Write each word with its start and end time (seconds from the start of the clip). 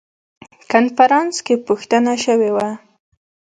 کنفرانس 0.71 1.33
کې 1.45 1.55
پوښتنه 1.67 2.13
شوې 2.25 2.51
وه. 2.55 2.69